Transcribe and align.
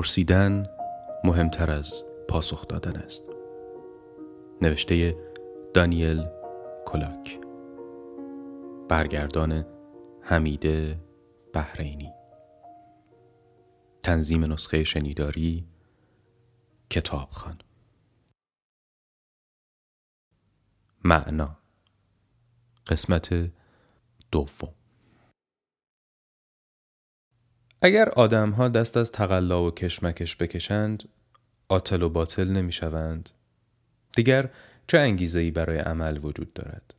پرسیدن 0.00 0.66
مهمتر 1.24 1.70
از 1.70 2.02
پاسخ 2.28 2.66
دادن 2.66 2.96
است. 2.96 3.30
نوشته 4.62 5.12
دانیل 5.74 6.26
کلاک. 6.86 7.40
برگردان 8.88 9.66
حمیده 10.20 11.00
بحرینی. 11.52 12.12
تنظیم 14.02 14.52
نسخه 14.52 14.84
شنیداری 14.84 15.68
کتابخان 16.90 17.58
معنا 21.04 21.56
قسمت 22.86 23.50
دوم. 24.32 24.79
اگر 27.82 28.08
آدمها 28.08 28.68
دست 28.68 28.96
از 28.96 29.12
تقلا 29.12 29.64
و 29.64 29.70
کشمکش 29.70 30.36
بکشند 30.36 31.08
عاطل 31.68 32.02
و 32.02 32.08
باطل 32.08 32.48
نمی 32.48 32.72
شوند 32.72 33.30
دیگر 34.16 34.50
چه 34.86 34.98
انگیزه 34.98 35.50
برای 35.50 35.78
عمل 35.78 36.18
وجود 36.22 36.52
دارد؟ 36.52 36.94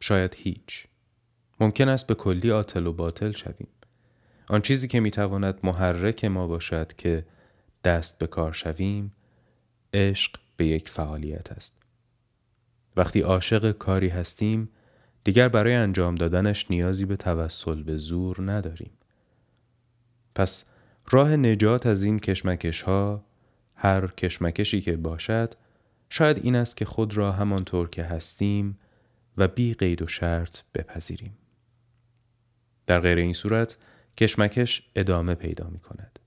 شاید 0.00 0.34
هیچ. 0.38 0.86
ممکن 1.60 1.88
است 1.88 2.06
به 2.06 2.14
کلی 2.14 2.50
عاطل 2.50 2.86
و 2.86 2.92
باطل 2.92 3.32
شویم. 3.32 3.68
آن 4.48 4.60
چیزی 4.60 4.88
که 4.88 5.00
می‌تواند 5.00 5.60
محرک 5.62 6.24
ما 6.24 6.46
باشد 6.46 6.92
که 6.92 7.26
دست 7.84 8.18
به 8.18 8.26
کار 8.26 8.52
شویم 8.52 9.12
عشق 9.94 10.36
به 10.56 10.66
یک 10.66 10.88
فعالیت 10.88 11.52
است. 11.52 11.82
وقتی 12.96 13.20
عاشق 13.20 13.72
کاری 13.72 14.08
هستیم 14.08 14.68
دیگر 15.24 15.48
برای 15.48 15.74
انجام 15.74 16.14
دادنش 16.14 16.70
نیازی 16.70 17.04
به 17.04 17.16
توسل 17.16 17.82
به 17.82 17.96
زور 17.96 18.52
نداریم. 18.52 18.90
پس 20.34 20.64
راه 21.10 21.36
نجات 21.36 21.86
از 21.86 22.02
این 22.02 22.18
کشمکش 22.18 22.82
ها 22.82 23.24
هر 23.74 24.06
کشمکشی 24.06 24.80
که 24.80 24.96
باشد 24.96 25.54
شاید 26.10 26.38
این 26.42 26.56
است 26.56 26.76
که 26.76 26.84
خود 26.84 27.16
را 27.16 27.32
همانطور 27.32 27.88
که 27.88 28.04
هستیم 28.04 28.78
و 29.36 29.48
بی 29.48 29.74
قید 29.74 30.02
و 30.02 30.06
شرط 30.06 30.58
بپذیریم. 30.74 31.38
در 32.86 33.00
غیر 33.00 33.18
این 33.18 33.32
صورت 33.32 33.76
کشمکش 34.16 34.90
ادامه 34.96 35.34
پیدا 35.34 35.68
می 35.68 35.78
کند. 35.78 36.18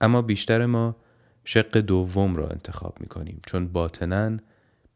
اما 0.00 0.22
بیشتر 0.22 0.66
ما 0.66 0.96
شق 1.44 1.78
دوم 1.78 2.36
را 2.36 2.48
انتخاب 2.48 3.00
می 3.00 3.06
کنیم 3.06 3.40
چون 3.46 3.68
باطنن 3.68 4.40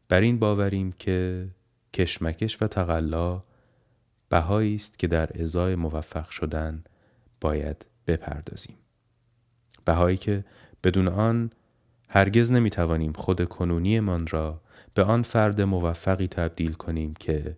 بر 0.09 0.21
این 0.21 0.39
باوریم 0.39 0.91
که 0.91 1.47
کشمکش 1.93 2.61
و 2.61 2.67
تقلا 2.67 3.43
بهایی 4.29 4.75
است 4.75 4.99
که 4.99 5.07
در 5.07 5.41
ازای 5.41 5.75
موفق 5.75 6.29
شدن 6.29 6.83
باید 7.43 7.85
بپردازیم. 8.07 8.75
بهایی 9.85 10.17
که 10.17 10.45
بدون 10.83 11.07
آن 11.07 11.49
هرگز 12.09 12.51
نمی 12.51 12.69
توانیم 12.69 13.13
خود 13.13 13.45
کنونیمان 13.45 14.27
را 14.27 14.61
به 14.93 15.03
آن 15.03 15.21
فرد 15.21 15.61
موفقی 15.61 16.27
تبدیل 16.27 16.73
کنیم 16.73 17.13
که 17.13 17.57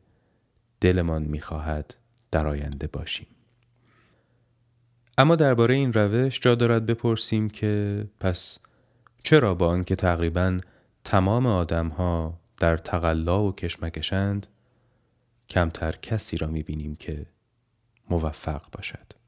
دلمان 0.81 1.24
می 1.24 1.41
خواهد 1.41 1.95
در 2.31 2.47
آینده 2.47 2.88
باشیم. 2.88 3.28
اما 5.18 5.35
درباره 5.35 5.75
این 5.75 5.94
روش 5.94 6.40
جا 6.40 6.56
دارد 6.56 6.85
بپرسیم 6.85 7.50
که 7.50 8.06
پس 8.19 8.59
چرا 9.24 9.53
با 9.53 9.68
آنکه 9.68 9.95
تقریبا 9.95 10.59
تمام 11.03 11.45
آدم 11.45 11.88
ها 11.88 12.40
در 12.57 12.78
تقلا 12.78 13.44
و 13.44 13.56
کشمکشند 13.56 14.47
کمتر 15.50 15.91
کسی 15.91 16.38
را 16.38 16.47
می 16.47 16.63
بینیم 16.63 16.95
که 16.95 17.25
موفق 18.09 18.62
باشد. 18.72 19.25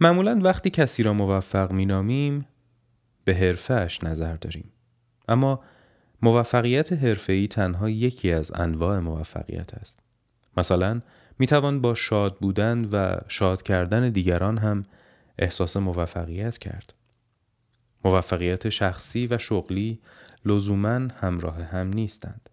معمولا 0.00 0.40
وقتی 0.42 0.70
کسی 0.70 1.02
را 1.02 1.12
موفق 1.12 1.72
مینامیم 1.72 2.46
به 3.24 3.34
حرفهش 3.34 4.04
نظر 4.04 4.36
داریم. 4.36 4.72
اما 5.28 5.60
موفقیت 6.22 6.92
حرفه‌ای 6.92 7.48
تنها 7.48 7.90
یکی 7.90 8.32
از 8.32 8.52
انواع 8.54 8.98
موفقیت 8.98 9.74
است. 9.74 9.98
مثلا 10.56 11.00
می 11.38 11.46
توان 11.46 11.80
با 11.80 11.94
شاد 11.94 12.38
بودن 12.38 12.84
و 12.84 13.16
شاد 13.28 13.62
کردن 13.62 14.10
دیگران 14.10 14.58
هم 14.58 14.84
احساس 15.38 15.76
موفقیت 15.76 16.58
کرد. 16.58 16.94
موفقیت 18.04 18.68
شخصی 18.68 19.26
و 19.26 19.38
شغلی 19.38 20.00
لزوما 20.44 21.08
همراه 21.20 21.62
هم 21.62 21.88
نیستند. 21.88 22.50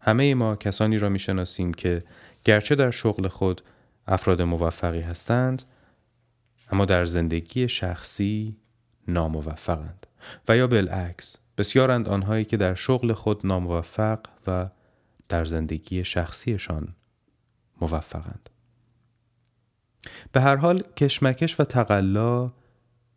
همه 0.00 0.34
ما 0.34 0.56
کسانی 0.56 0.98
را 0.98 1.08
می‌شناسیم 1.08 1.74
که 1.74 2.02
گرچه 2.44 2.74
در 2.74 2.90
شغل 2.90 3.28
خود 3.28 3.62
افراد 4.06 4.42
موفقی 4.42 5.00
هستند 5.00 5.62
اما 6.70 6.84
در 6.84 7.04
زندگی 7.04 7.68
شخصی 7.68 8.56
ناموفقند 9.08 10.06
و 10.48 10.56
یا 10.56 10.66
بالعکس 10.66 11.36
بسیارند 11.58 12.08
آنهایی 12.08 12.44
که 12.44 12.56
در 12.56 12.74
شغل 12.74 13.12
خود 13.12 13.46
ناموفق 13.46 14.20
و 14.46 14.70
در 15.28 15.44
زندگی 15.44 16.04
شخصیشان 16.04 16.94
موفقند 17.80 18.50
به 20.32 20.40
هر 20.40 20.56
حال 20.56 20.82
کشمکش 20.96 21.60
و 21.60 21.64
تقلا 21.64 22.50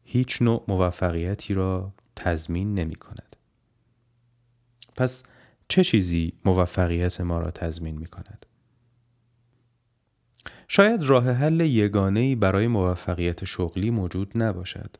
هیچ 0.03 0.41
نوع 0.41 0.63
موفقیتی 0.67 1.53
را 1.53 1.93
تضمین 2.15 2.73
نمی 2.73 2.95
کند. 2.95 3.35
پس 4.95 5.23
چه 5.67 5.83
چیزی 5.83 6.33
موفقیت 6.45 7.21
ما 7.21 7.39
را 7.39 7.51
تضمین 7.51 7.97
می 7.97 8.05
کند؟ 8.05 8.42
شاید 10.75 11.03
راه 11.03 11.31
حل 11.31 11.61
یگانه‌ای 11.61 12.35
برای 12.35 12.67
موفقیت 12.67 13.45
شغلی 13.45 13.89
موجود 13.89 14.31
نباشد. 14.35 14.97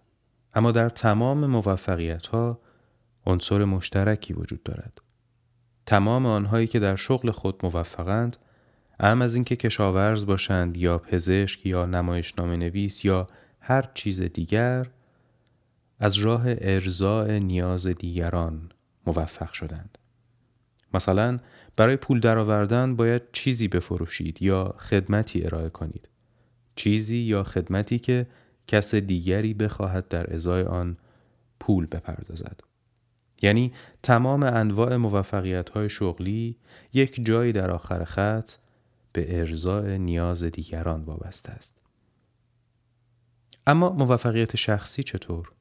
اما 0.53 0.72
در 0.72 0.89
تمام 0.89 1.45
موفقیت 1.45 2.28
ها 2.28 2.59
عنصر 3.25 3.66
مشترکی 3.66 4.34
وجود 4.34 4.63
دارد. 4.63 5.01
تمام 5.85 6.25
آنهایی 6.25 6.67
که 6.67 6.79
در 6.79 6.95
شغل 6.95 7.31
خود 7.31 7.59
موفقند 7.63 8.38
ام 9.00 9.22
از 9.22 9.35
اینکه 9.35 9.56
کشاورز 9.56 10.25
باشند 10.25 10.78
یا 10.78 10.97
پزشک 10.97 11.66
یا 11.66 11.85
نمایشنامه 11.85 12.57
نویس 12.57 13.05
یا 13.05 13.28
هر 13.59 13.90
چیز 13.94 14.22
دیگر 14.22 14.88
از 16.00 16.17
راه 16.17 16.44
ارزاع 16.47 17.40
نیاز 17.40 17.88
دیگران 17.88 18.72
موفق 19.07 19.53
شدند. 19.53 19.97
مثلا 20.94 21.40
برای 21.75 21.95
پول 21.95 22.19
درآوردن 22.19 22.95
باید 22.95 23.22
چیزی 23.31 23.67
بفروشید 23.67 24.41
یا 24.41 24.75
خدمتی 24.78 25.46
ارائه 25.46 25.70
کنید. 25.70 26.09
چیزی 26.75 27.17
یا 27.17 27.43
خدمتی 27.43 27.99
که 27.99 28.28
کس 28.67 28.96
دیگری 28.96 29.53
بخواهد 29.53 30.08
در 30.08 30.34
ازای 30.34 30.64
آن 30.64 30.97
پول 31.59 31.85
بپردازد. 31.85 32.59
یعنی 33.41 33.73
تمام 34.03 34.43
انواع 34.43 34.96
موفقیت 34.96 35.70
های 35.70 35.90
شغلی 35.90 36.58
یک 36.93 37.25
جایی 37.25 37.52
در 37.52 37.72
آخر 37.72 38.03
خط 38.03 38.49
به 39.14 39.40
ارزای 39.40 39.97
نیاز 39.97 40.43
دیگران 40.43 41.02
وابسته 41.03 41.52
است. 41.52 41.78
اما 43.67 43.90
موفقیت 43.90 44.55
شخصی 44.55 45.03
چطور؟ 45.03 45.52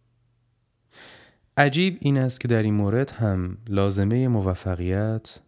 عجیب 1.57 1.99
این 2.01 2.19
است 2.19 2.41
که 2.41 2.49
در 2.49 2.63
این 2.63 2.75
مورد 2.75 3.11
هم 3.11 3.59
لازمه 3.69 4.29
موفقیت 4.29 5.41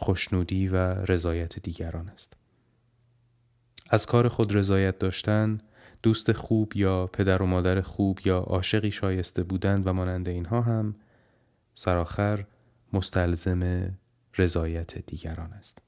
خوشنودی 0.00 0.68
و 0.68 0.76
رضایت 0.94 1.58
دیگران 1.58 2.08
است. 2.08 2.36
از 3.90 4.06
کار 4.06 4.28
خود 4.28 4.56
رضایت 4.56 4.98
داشتن، 4.98 5.60
دوست 6.02 6.32
خوب 6.32 6.76
یا 6.76 7.06
پدر 7.06 7.42
و 7.42 7.46
مادر 7.46 7.80
خوب 7.80 8.20
یا 8.24 8.38
عاشقی 8.38 8.90
شایسته 8.90 9.42
بودن 9.42 9.82
و 9.84 9.92
مانند 9.92 10.28
اینها 10.28 10.60
هم 10.60 10.94
سرآخر 11.74 12.44
مستلزم 12.92 13.90
رضایت 14.38 14.98
دیگران 14.98 15.52
است. 15.52 15.78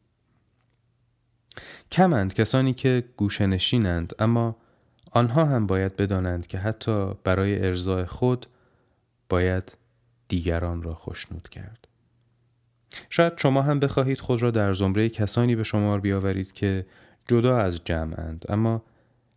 کمند 1.92 2.34
کسانی 2.34 2.74
که 2.74 3.04
گوشنشینند 3.16 4.12
اما 4.18 4.56
آنها 5.10 5.44
هم 5.44 5.66
باید 5.66 5.96
بدانند 5.96 6.46
که 6.46 6.58
حتی 6.58 7.14
برای 7.24 7.66
ارزای 7.66 8.04
خود 8.04 8.46
باید 9.28 9.76
دیگران 10.28 10.82
را 10.82 10.94
خوشنود 10.94 11.48
کرد. 11.48 11.88
شاید 13.10 13.32
شما 13.36 13.62
هم 13.62 13.80
بخواهید 13.80 14.20
خود 14.20 14.42
را 14.42 14.50
در 14.50 14.72
زمره 14.72 15.08
کسانی 15.08 15.56
به 15.56 15.62
شمار 15.62 16.00
بیاورید 16.00 16.52
که 16.52 16.86
جدا 17.28 17.58
از 17.58 17.80
جمعند 17.84 18.44
اما 18.48 18.82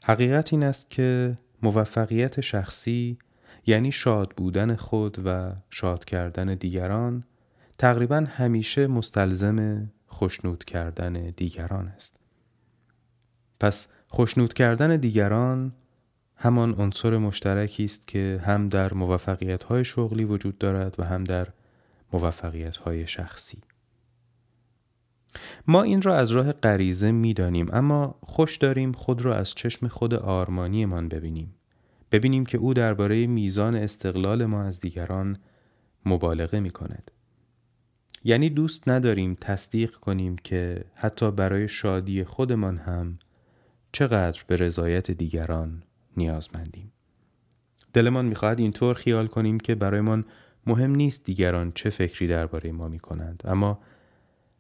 حقیقت 0.04 0.54
این 0.54 0.64
است 0.64 0.90
که 0.90 1.38
موفقیت 1.64 2.42
شخصی 2.42 3.18
یعنی 3.66 3.92
شاد 3.92 4.34
بودن 4.38 4.76
خود 4.76 5.18
و 5.26 5.52
شاد 5.70 6.06
کردن 6.06 6.56
دیگران 6.56 7.24
تقریبا 7.78 8.26
همیشه 8.30 8.88
مستلزم 8.88 9.90
خوشنود 10.08 10.64
کردن 10.64 11.14
دیگران 11.14 11.88
است. 11.88 12.20
پس 13.60 13.88
خوشنود 14.08 14.54
کردن 14.54 14.98
دیگران 14.98 15.74
همان 16.36 16.74
عنصر 16.74 17.18
مشترکی 17.18 17.84
است 17.84 18.08
که 18.08 18.42
هم 18.46 18.70
در 18.70 18.94
موفقیت 18.94 19.64
های 19.64 19.86
شغلی 19.86 20.24
وجود 20.26 20.58
دارد 20.58 20.96
و 20.98 21.04
هم 21.04 21.24
در 21.24 21.48
موفقیت 22.16 22.78
های 22.78 23.08
شخصی 23.08 23.58
ما 25.68 25.84
این 25.84 26.02
را 26.02 26.18
از 26.18 26.32
راه 26.32 26.52
غریزه 26.52 27.12
می 27.12 27.34
دانیم 27.34 27.68
اما 27.74 28.16
خوش 28.22 28.58
داریم 28.58 28.92
خود 28.92 29.22
را 29.22 29.36
از 29.36 29.56
چشم 29.56 29.88
خود 29.88 30.14
آرمانیمان 30.14 31.10
ببینیم 31.10 31.56
ببینیم 32.12 32.46
که 32.46 32.58
او 32.58 32.74
درباره 32.74 33.28
میزان 33.28 33.76
استقلال 33.76 34.46
ما 34.46 34.64
از 34.64 34.80
دیگران 34.80 35.38
مبالغه 36.06 36.60
می 36.60 36.72
کند. 36.72 37.12
یعنی 38.24 38.50
دوست 38.50 38.90
نداریم 38.90 39.36
تصدیق 39.42 39.96
کنیم 39.96 40.36
که 40.36 40.86
حتی 40.94 41.32
برای 41.32 41.68
شادی 41.68 42.24
خودمان 42.24 42.78
هم 42.78 43.20
چقدر 43.92 44.44
به 44.48 44.56
رضایت 44.56 45.12
دیگران 45.12 45.84
نیازمندیم. 46.18 46.92
دلمان 47.94 48.26
می‌خواهد 48.26 48.60
اینطور 48.60 48.96
خیال 48.96 49.28
کنیم 49.28 49.60
که 49.60 49.76
برایمان 49.76 50.26
مهم 50.66 50.96
نیست 50.96 51.26
دیگران 51.26 51.72
چه 51.72 51.90
فکری 51.90 52.28
درباره 52.28 52.72
ما 52.72 52.88
می 52.88 53.00
کنند 53.00 53.44
اما 53.46 53.80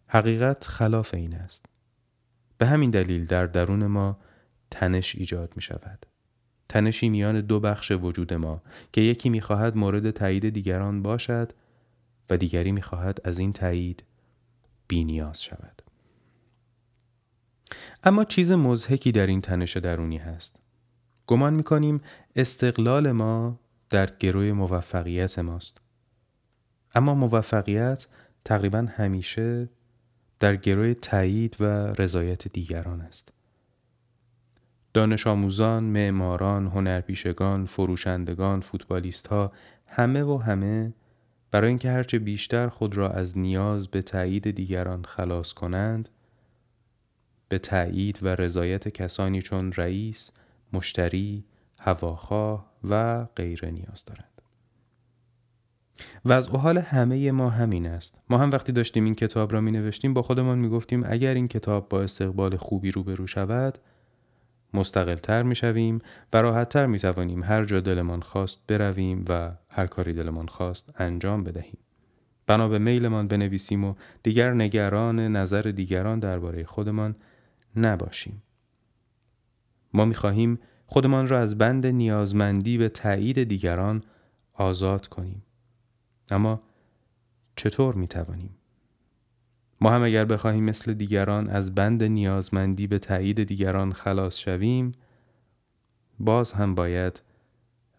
حقیقت 0.08 0.68
خلاف 0.68 1.14
این 1.14 1.34
است. 1.34 1.66
به 2.58 2.66
همین 2.66 2.92
دلیل 2.92 3.26
در 3.26 3.46
درون 3.46 3.88
ما 3.88 4.18
تنش 4.72 5.16
ایجاد 5.16 5.54
می 5.56 5.62
شود. 5.62 6.06
تنشی 6.70 7.10
میان 7.10 7.42
دو 7.42 7.60
بخش 7.60 7.92
وجود 7.92 8.34
ما 8.34 8.62
که 8.94 9.02
یکی 9.02 9.30
می‌خواهد 9.30 9.78
مورد 9.78 10.12
تایید 10.12 10.50
دیگران 10.50 11.02
باشد 11.02 11.54
و 12.30 12.38
دیگری 12.38 12.72
می‌خواهد 12.72 13.20
از 13.24 13.40
این 13.40 13.54
تایید 13.54 14.04
بینیاز 14.88 15.44
شود. 15.44 15.82
اما 18.04 18.24
چیز 18.24 18.52
مزهکی 18.52 19.12
در 19.12 19.28
این 19.28 19.42
تنش 19.42 19.78
درونی 19.78 20.18
هست. 20.18 20.62
گمان 21.28 21.54
می‌کنیم 21.54 22.02
استقلال 22.36 23.12
ما 23.12 23.60
در 23.90 24.16
گروه 24.20 24.52
موفقیت 24.52 25.40
ماست. 25.40 25.82
اما 26.96 27.14
موفقیت 27.14 28.08
تقریبا 28.46 28.88
همیشه 28.96 29.70
در 30.40 30.56
گروه 30.56 30.94
تایید 30.94 31.58
و 31.60 31.64
رضایت 31.98 32.48
دیگران 32.48 33.02
است. 33.02 33.34
دانش 34.94 35.28
آموزان، 35.28 35.84
معماران، 35.84 36.68
هنرپیشگان، 36.68 37.66
فروشندگان، 37.66 38.62
فوتبالیست 38.62 39.28
ها 39.28 39.52
همه 39.88 40.24
و 40.24 40.38
همه 40.38 40.94
برای 41.52 41.68
اینکه 41.70 41.92
هرچه 41.92 42.20
بیشتر 42.20 42.70
خود 42.70 42.98
را 42.98 43.10
از 43.10 43.38
نیاز 43.38 43.88
به 43.88 44.02
تایید 44.02 44.52
دیگران 44.52 45.04
خلاص 45.04 45.54
کنند 45.54 46.10
به 47.50 47.60
تایید 47.60 48.20
و 48.24 48.28
رضایت 48.28 48.90
کسانی 48.90 49.42
چون 49.42 49.74
رئیس، 49.74 50.32
مشتری، 50.74 51.44
هواخواه 51.80 52.72
و 52.84 53.26
غیره 53.36 53.72
نیاز 53.72 54.06
دارند. 54.06 54.35
و 56.26 56.34
از 56.34 56.48
حال 56.48 56.78
همه 56.78 57.32
ما 57.32 57.50
همین 57.50 57.86
است. 57.88 58.22
ما 58.30 58.38
هم 58.38 58.52
وقتی 58.52 58.72
داشتیم 58.72 59.04
این 59.04 59.16
کتاب 59.16 59.54
را 59.54 59.62
می 59.62 59.72
نوشتیم 59.72 60.14
با 60.14 60.22
خودمان 60.22 60.60
می 60.60 60.70
گفتیم 60.70 61.04
اگر 61.08 61.34
این 61.34 61.48
کتاب 61.48 61.90
با 61.90 62.02
استقبال 62.02 62.58
خوبی 62.58 62.92
روبرو 62.92 63.28
شود 63.28 63.78
مستقلتر 64.74 65.44
می 65.44 65.56
شویم 65.56 66.02
و 66.34 66.42
راحتتر 66.42 66.86
می 66.86 67.00
توانیم 67.00 67.44
هر 67.44 67.66
جا 67.66 67.80
دلمان 67.80 68.22
خواست 68.22 68.62
برویم 68.68 69.26
و 69.30 69.52
هر 69.70 69.88
کاری 69.88 70.14
دلمان 70.14 70.48
خواست 70.48 70.90
انجام 70.98 71.44
بدهیم. 71.44 71.78
بنا 72.48 72.68
به 72.68 72.80
میلمان 72.80 73.28
بنویسیم 73.28 73.84
و 73.84 73.94
دیگر 74.24 74.54
نگران 74.54 75.20
نظر 75.20 75.62
دیگران 75.62 76.20
درباره 76.20 76.64
خودمان 76.64 77.16
نباشیم. 77.76 78.44
ما 79.94 80.06
می 80.06 80.14
خواهیم 80.14 80.60
خودمان 80.86 81.28
را 81.28 81.40
از 81.40 81.58
بند 81.58 81.88
نیازمندی 81.88 82.78
به 82.78 82.90
تایید 82.90 83.44
دیگران 83.44 84.02
آزاد 84.54 85.08
کنیم. 85.08 85.45
اما 86.32 86.62
چطور 87.56 87.96
می 87.96 88.08
توانیم؟ 88.08 88.56
ما 89.82 89.92
هم 89.92 90.04
اگر 90.04 90.26
بخواهیم 90.26 90.64
مثل 90.64 90.94
دیگران 90.94 91.50
از 91.50 91.76
بند 91.76 92.04
نیازمندی 92.04 92.88
به 92.88 93.00
تایید 93.00 93.44
دیگران 93.44 93.94
خلاص 93.94 94.38
شویم 94.38 94.92
باز 96.20 96.52
هم 96.52 96.76
باید 96.76 97.22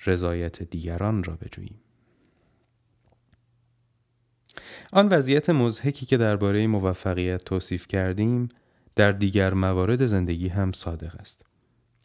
رضایت 0.07 0.63
دیگران 0.63 1.25
را 1.25 1.37
بجوییم. 1.37 1.81
آن 4.93 5.09
وضعیت 5.09 5.51
مزهکی 5.51 6.07
که 6.07 6.17
درباره 6.17 6.67
موفقیت 6.67 7.45
توصیف 7.45 7.87
کردیم 7.87 8.49
در 8.95 9.13
دیگر 9.13 9.55
موارد 9.55 10.07
زندگی 10.07 10.49
هم 10.49 10.73
صادق 10.73 11.21
است. 11.21 11.45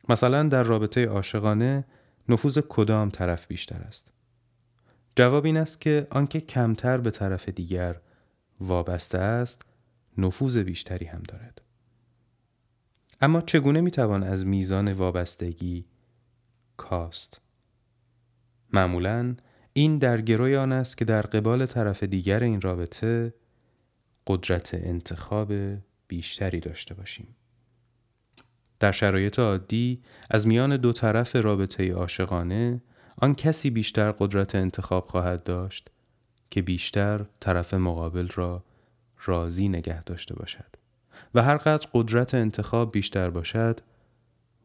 مثلا 0.10 0.44
در 0.44 0.64
رابطه 0.64 1.06
عاشقانه 1.06 1.86
نفوذ 2.30 2.60
کدام 2.70 3.10
طرف 3.10 3.48
بیشتر 3.48 3.82
است؟ 3.82 4.12
جواب 5.16 5.46
این 5.46 5.58
است 5.58 5.82
که 5.82 6.08
آنکه 6.10 6.42
کمتر 6.42 6.98
به 6.98 7.12
طرف 7.12 7.50
دیگر 7.50 8.02
وابسته 8.60 9.18
است 9.18 9.62
نفوذ 10.18 10.58
بیشتری 10.58 11.06
هم 11.06 11.22
دارد. 11.28 11.62
اما 13.22 13.42
چگونه 13.42 13.82
می‌توان 13.82 14.24
از 14.24 14.46
میزان 14.46 14.94
وابستگی 14.94 15.86
کاست؟ 16.78 17.42
معمولا 18.74 19.36
این 19.74 19.98
در 19.98 20.22
گروی 20.22 20.56
آن 20.56 20.72
است 20.72 20.98
که 20.98 21.06
در 21.06 21.22
قبال 21.22 21.66
طرف 21.66 22.04
دیگر 22.04 22.44
این 22.44 22.62
رابطه 22.62 23.34
قدرت 24.28 24.74
انتخاب 24.74 25.54
بیشتری 26.08 26.60
داشته 26.60 26.94
باشیم. 26.94 27.36
در 28.80 28.92
شرایط 28.92 29.40
عادی 29.40 30.02
از 30.30 30.48
میان 30.48 30.78
دو 30.78 30.94
طرف 30.94 31.36
رابطه 31.36 31.94
عاشقانه 31.94 32.82
آن 33.18 33.36
کسی 33.36 33.70
بیشتر 33.70 34.12
قدرت 34.12 34.56
انتخاب 34.56 35.08
خواهد 35.08 35.44
داشت 35.44 35.90
که 36.50 36.62
بیشتر 36.62 37.26
طرف 37.40 37.74
مقابل 37.74 38.28
را 38.28 38.64
راضی 39.26 39.70
نگه 39.70 40.04
داشته 40.04 40.36
باشد 40.36 40.76
و 41.36 41.42
هر 41.42 41.58
قدر 41.58 41.88
قدرت 41.94 42.36
انتخاب 42.36 42.92
بیشتر 42.92 43.30
باشد 43.30 43.80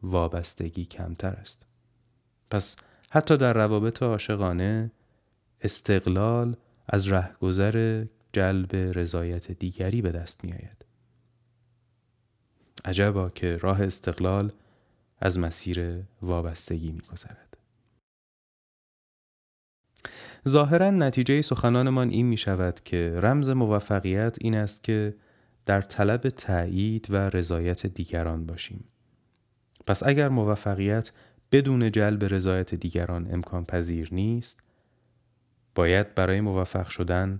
وابستگی 0.03 0.85
کمتر 0.85 1.33
است 1.33 1.65
پس 2.49 2.77
حتی 3.09 3.37
در 3.37 3.53
روابط 3.53 4.03
عاشقانه 4.03 4.91
استقلال 5.61 6.55
از 6.89 7.07
رهگذر 7.11 8.05
جلب 8.33 8.75
رضایت 8.75 9.51
دیگری 9.51 10.01
به 10.01 10.11
دست 10.11 10.43
می 10.43 10.51
آید. 10.51 10.85
عجبا 12.85 13.29
که 13.29 13.57
راه 13.57 13.83
استقلال 13.83 14.51
از 15.19 15.39
مسیر 15.39 16.03
وابستگی 16.21 16.91
می 16.91 17.01
گذرد. 17.11 17.46
ظاهرا 20.47 20.89
نتیجه 20.89 21.41
سخنانمان 21.41 22.09
این 22.09 22.25
می 22.25 22.37
شود 22.37 22.79
که 22.79 23.19
رمز 23.21 23.49
موفقیت 23.49 24.37
این 24.41 24.55
است 24.55 24.83
که 24.83 25.15
در 25.65 25.81
طلب 25.81 26.29
تایید 26.29 27.07
و 27.09 27.15
رضایت 27.15 27.87
دیگران 27.87 28.45
باشیم. 28.45 28.83
پس 29.87 30.03
اگر 30.03 30.29
موفقیت 30.29 31.11
بدون 31.51 31.91
جلب 31.91 32.25
رضایت 32.25 32.75
دیگران 32.75 33.27
امکان 33.31 33.65
پذیر 33.65 34.09
نیست، 34.11 34.59
باید 35.75 36.15
برای 36.15 36.41
موفق 36.41 36.87
شدن 36.87 37.37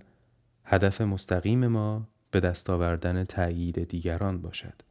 هدف 0.64 1.00
مستقیم 1.00 1.66
ما 1.66 2.08
به 2.30 2.40
دست 2.40 2.70
آوردن 2.70 3.24
تایید 3.24 3.88
دیگران 3.88 4.42
باشد 4.42 4.82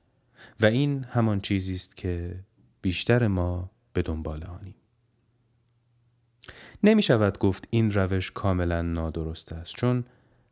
و 0.60 0.66
این 0.66 1.04
همان 1.04 1.40
چیزی 1.40 1.76
است 1.76 1.98
که 1.98 2.40
بیشتر 2.82 3.28
ما 3.28 3.72
به 3.94 4.02
دنبال 4.02 4.44
آنیم. 4.44 4.76
نمی 6.84 7.02
شود 7.02 7.38
گفت 7.38 7.68
این 7.70 7.92
روش 7.92 8.32
کاملا 8.32 8.82
نادرست 8.82 9.54
است 9.54 9.76
چون 9.76 10.04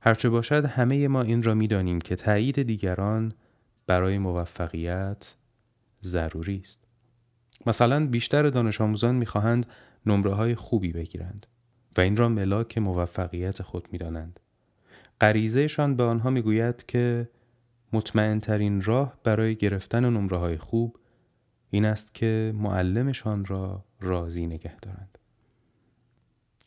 هرچه 0.01 0.29
باشد 0.29 0.65
همه 0.65 1.07
ما 1.07 1.21
این 1.21 1.43
را 1.43 1.53
می 1.53 1.67
دانیم 1.67 2.01
که 2.01 2.15
تایید 2.15 2.61
دیگران 2.61 3.33
برای 3.87 4.17
موفقیت 4.17 5.35
ضروری 6.03 6.59
است. 6.63 6.83
مثلا 7.65 8.07
بیشتر 8.07 8.49
دانش 8.49 8.81
آموزان 8.81 9.15
می 9.15 9.25
خواهند 9.25 9.65
نمره 10.05 10.33
های 10.33 10.55
خوبی 10.55 10.91
بگیرند 10.91 11.47
و 11.97 12.01
این 12.01 12.17
را 12.17 12.29
ملاک 12.29 12.77
موفقیت 12.77 13.61
خود 13.61 13.87
می 13.91 13.97
دانند. 13.97 14.39
غریزهشان 15.21 15.95
به 15.95 16.03
آنها 16.03 16.29
می 16.29 16.41
گوید 16.41 16.85
که 16.85 17.29
مطمئن 17.93 18.39
ترین 18.39 18.81
راه 18.81 19.19
برای 19.23 19.55
گرفتن 19.55 20.05
نمره 20.09 20.37
های 20.37 20.57
خوب 20.57 20.97
این 21.69 21.85
است 21.85 22.13
که 22.13 22.53
معلمشان 22.55 23.45
را 23.45 23.85
راضی 24.01 24.47
نگه 24.47 24.79
دارند. 24.79 25.14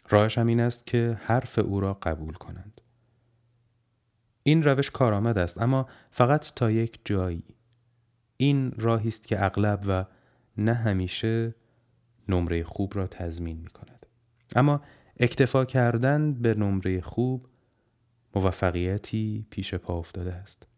راهش 0.09 0.39
هم 0.39 0.47
این 0.47 0.61
است 0.61 0.87
که 0.87 1.19
حرف 1.23 1.59
او 1.59 1.81
را 1.81 1.95
قبول 1.95 2.35
کنند. 2.35 2.81
این 4.43 4.63
روش 4.63 4.91
کارآمد 4.91 5.39
است 5.39 5.63
اما 5.63 5.89
فقط 6.11 6.53
تا 6.55 6.71
یک 6.71 7.01
جایی. 7.05 7.45
این 8.37 8.73
راهی 8.77 9.09
است 9.09 9.29
که 9.29 9.45
اغلب 9.45 9.85
و 9.89 10.05
نه 10.57 10.75
همیشه 10.75 11.55
نمره 12.29 12.65
خوب 12.65 12.97
را 12.97 13.07
تضمین 13.07 13.59
می 13.59 13.71
کند. 13.71 14.07
اما 14.57 14.83
اکتفا 15.21 15.65
کردن 15.65 16.35
به 16.35 16.55
نمره 16.55 17.01
خوب 17.01 17.47
موفقیتی 18.35 19.47
پیش 19.51 19.75
پا 19.75 19.99
افتاده 19.99 20.33
است. 20.33 20.69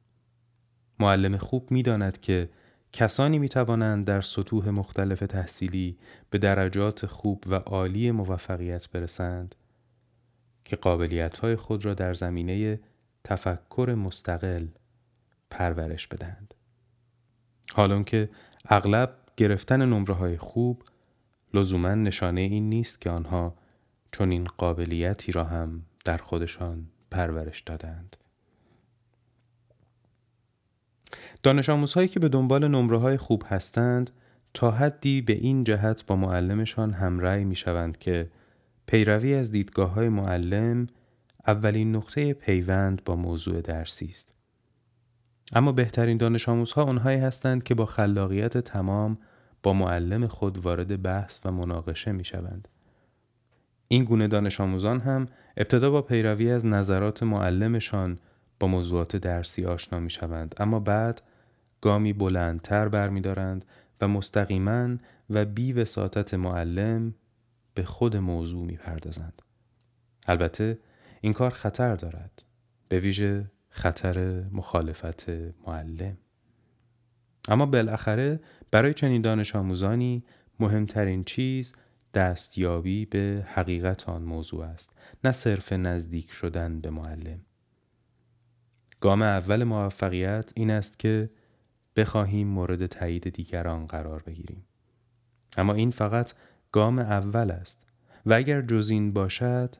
معلم 0.99 1.37
خوب 1.37 1.71
می 1.71 1.83
داند 1.83 2.21
که 2.21 2.51
کسانی 2.92 3.38
می 3.38 3.49
توانند 3.49 4.06
در 4.06 4.20
سطوح 4.20 4.68
مختلف 4.68 5.20
تحصیلی 5.20 5.99
به 6.30 6.38
درجات 6.38 7.06
خوب 7.06 7.44
و 7.47 7.54
عالی 7.54 8.11
موفقیت 8.11 8.88
برسند 8.90 9.54
که 10.64 10.76
قابلیت 10.76 11.38
های 11.38 11.56
خود 11.56 11.85
را 11.85 11.94
در 11.94 12.14
زمینه 12.14 12.80
تفکر 13.25 13.94
مستقل 13.99 14.66
پرورش 15.50 16.06
بدهند. 16.06 16.54
حالا 17.73 18.02
که 18.02 18.30
اغلب 18.68 19.16
گرفتن 19.37 19.87
نمره 19.87 20.14
های 20.14 20.37
خوب 20.37 20.82
لزوما 21.54 21.94
نشانه 21.94 22.40
این 22.40 22.68
نیست 22.68 23.00
که 23.00 23.11
آنها 23.11 23.54
چون 24.12 24.30
این 24.30 24.44
قابلیتی 24.44 25.32
را 25.32 25.44
هم 25.44 25.82
در 26.04 26.16
خودشان 26.16 26.87
پرورش 27.11 27.61
دادند. 27.61 28.16
دانش 31.43 31.69
آموزهایی 31.69 32.09
که 32.09 32.21
به 32.21 32.29
دنبال 32.29 32.69
نمره 32.69 32.99
های 32.99 33.17
خوب 33.17 33.43
هستند 33.47 34.11
تا 34.55 34.71
حدی 34.71 35.23
به 35.23 35.33
این 35.33 35.64
جهت 35.64 36.07
با 36.07 36.17
معلمشان 36.17 36.93
همرأی 36.93 37.45
می 37.45 37.57
شوند 37.57 37.99
که 37.99 38.31
پیروی 38.87 39.35
از 39.35 39.50
دیدگاه 39.50 39.90
های 39.90 40.09
معلم 40.09 40.87
اولین 41.47 41.97
نقطه 41.97 42.33
پیوند 42.33 43.05
با 43.05 43.17
موضوع 43.17 43.61
درسی 43.61 44.07
است. 44.07 44.35
اما 45.52 45.73
بهترین 45.73 46.17
دانش 46.17 46.49
آموزها 46.49 46.85
آنهایی 46.85 47.19
هستند 47.19 47.62
که 47.62 47.75
با 47.75 47.87
خلاقیت 47.87 48.59
تمام 48.59 49.19
با 49.62 49.73
معلم 49.73 50.26
خود 50.26 50.59
وارد 50.59 51.02
بحث 51.02 51.40
و 51.45 51.52
مناقشه 51.52 52.12
می 52.12 52.25
شوند. 52.25 52.69
این 53.88 54.05
گونه 54.05 54.29
دانش 54.29 54.61
آموزان 54.61 55.00
هم 55.00 55.26
ابتدا 55.57 55.90
با 55.90 56.02
پیروی 56.02 56.50
از 56.50 56.67
نظرات 56.67 57.23
معلمشان 57.23 58.19
با 58.61 58.67
موضوعات 58.67 59.17
درسی 59.17 59.64
آشنا 59.64 60.00
می 60.00 60.11
شوند 60.11 60.55
اما 60.59 60.81
بعد 60.81 61.23
گامی 61.81 62.12
بلندتر 62.12 62.88
برمیدارند 62.88 63.64
و 64.00 64.09
مستقیما 64.09 64.97
و 65.31 65.45
بی 65.45 65.73
وساطت 65.73 66.35
معلم 66.35 67.14
به 67.75 67.83
خود 67.83 68.17
موضوع 68.17 68.67
می 68.67 68.76
پردازند. 68.76 69.43
البته 70.26 70.79
این 71.21 71.33
کار 71.33 71.50
خطر 71.50 71.97
دارد. 71.97 72.43
به 72.88 73.00
ویژه 73.00 73.50
خطر 73.69 74.45
مخالفت 74.52 75.29
معلم. 75.67 76.17
اما 77.49 77.67
بالاخره 77.67 78.40
برای 78.71 78.95
چنین 78.95 79.23
دانش 79.23 79.57
آموزانی 79.57 80.25
مهمترین 80.61 81.25
چیز 81.25 81.75
دستیابی 82.14 83.07
به 83.07 83.47
حقیقت 83.55 84.09
آن 84.09 84.23
موضوع 84.23 84.64
است. 84.64 84.97
نه 85.25 85.33
صرف 85.33 85.73
نزدیک 85.73 86.33
شدن 86.33 86.81
به 86.81 86.90
معلم. 86.90 87.40
گام 89.00 89.23
اول 89.23 89.64
موفقیت 89.64 90.52
این 90.54 90.71
است 90.71 90.99
که 90.99 91.30
بخواهیم 91.97 92.49
مورد 92.49 92.87
تایید 92.87 93.28
دیگران 93.28 93.87
قرار 93.87 94.23
بگیریم 94.23 94.64
اما 95.57 95.75
این 95.75 95.90
فقط 95.90 96.33
گام 96.73 96.99
اول 96.99 97.50
است 97.50 97.83
و 98.26 98.33
اگر 98.33 98.62
جز 98.62 98.90
این 98.90 99.12
باشد 99.12 99.75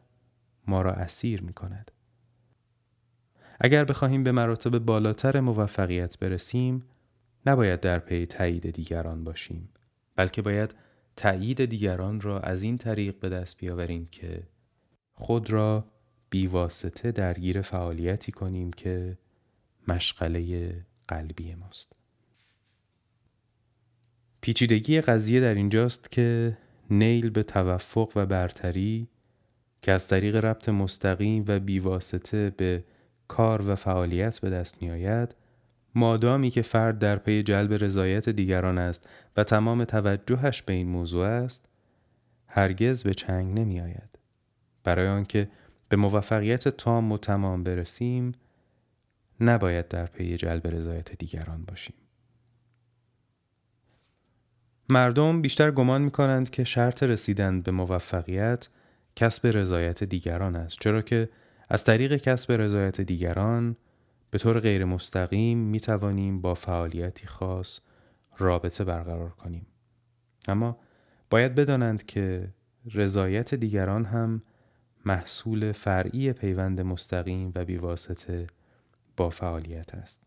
ما 0.66 0.82
را 0.82 0.92
اسیر 0.92 1.42
می 1.42 1.52
کند. 1.52 1.90
اگر 3.60 3.84
بخواهیم 3.84 4.24
به 4.24 4.32
مراتب 4.32 4.78
بالاتر 4.78 5.40
موفقیت 5.40 6.18
برسیم 6.18 6.84
نباید 7.46 7.80
در 7.80 7.98
پی 7.98 8.26
تایید 8.26 8.70
دیگران 8.70 9.24
باشیم 9.24 9.68
بلکه 10.16 10.42
باید 10.42 10.74
تایید 11.16 11.64
دیگران 11.64 12.20
را 12.20 12.40
از 12.40 12.62
این 12.62 12.78
طریق 12.78 13.18
به 13.18 13.28
دست 13.28 13.56
بیاوریم 13.56 14.06
که 14.06 14.42
خود 15.14 15.50
را 15.50 15.84
بیواسطه 16.30 17.12
درگیر 17.12 17.62
فعالیتی 17.62 18.32
کنیم 18.32 18.70
که 18.70 19.18
مشغله 19.88 20.72
قلبی 21.08 21.54
ماست. 21.54 21.92
پیچیدگی 24.40 25.00
قضیه 25.00 25.40
در 25.40 25.54
اینجاست 25.54 26.10
که 26.10 26.58
نیل 26.90 27.30
به 27.30 27.42
توفق 27.42 28.12
و 28.16 28.26
برتری 28.26 29.08
که 29.82 29.92
از 29.92 30.08
طریق 30.08 30.37
ربط 30.37 30.68
مستقیم 30.68 31.44
و 31.49 31.58
بیواسطه 31.58 32.50
به 32.50 32.84
کار 33.28 33.68
و 33.68 33.75
فعالیت 33.75 34.38
به 34.38 34.50
دست 34.50 34.82
می 34.82 34.90
آید 34.90 35.34
مادامی 35.94 36.50
که 36.50 36.62
فرد 36.62 36.99
در 36.99 37.16
پی 37.16 37.42
جلب 37.42 37.72
رضایت 37.84 38.28
دیگران 38.28 38.78
است 38.78 39.08
و 39.37 39.44
تمام 39.44 39.84
توجهش 39.84 40.62
به 40.62 40.72
این 40.72 40.88
موضوع 40.88 41.26
است 41.26 41.68
هرگز 42.46 43.02
به 43.02 43.14
چنگ 43.14 43.58
نمی 43.60 43.80
آید 43.80 44.18
برای 44.84 45.08
آنکه 45.08 45.49
به 45.90 45.97
موفقیت 45.97 46.68
تام 46.68 47.12
و 47.12 47.18
تمام 47.18 47.62
برسیم 47.62 48.32
نباید 49.40 49.88
در 49.88 50.06
پی 50.06 50.37
جلب 50.37 50.66
رضایت 50.66 51.12
دیگران 51.12 51.64
باشیم. 51.64 51.94
مردم 54.88 55.42
بیشتر 55.42 55.70
گمان 55.70 56.02
می 56.02 56.11
کنند 56.11 56.50
که 56.50 56.64
شرط 56.64 57.02
رسیدن 57.02 57.61
به 57.61 57.73
موفقیت 57.73 58.68
کسب 59.16 59.47
رضایت 59.47 60.04
دیگران 60.04 60.56
است 60.56 60.76
چرا 60.80 61.02
که 61.02 61.28
از 61.68 61.85
طریق 61.85 62.16
کسب 62.16 62.52
رضایت 62.52 63.00
دیگران 63.00 63.76
به 64.30 64.38
طور 64.38 64.61
غیر 64.61 64.85
مستقیم 64.85 65.59
می 65.59 65.80
توانیم 65.80 66.40
با 66.40 66.54
فعالیتی 66.54 67.26
خاص 67.26 67.80
رابطه 68.38 68.85
برقرار 68.85 69.30
کنیم. 69.30 69.66
اما 70.49 70.78
باید 71.30 71.54
بدانند 71.54 72.06
که 72.06 72.49
رضایت 72.94 73.54
دیگران 73.54 74.04
هم 74.04 74.42
محصول 75.04 75.73
فرعی 75.73 76.33
پیوند 76.33 76.80
مستقیم 76.80 77.52
و 77.54 77.64
بیواسطه 77.64 78.47
با 79.16 79.30
فعالیت 79.30 79.95
است. 79.95 80.23